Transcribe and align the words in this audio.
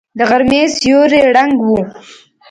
د 0.17 0.19
غرمې 0.29 0.63
سیوری 0.77 1.21
ړنګ 1.35 1.55
و. 1.67 1.69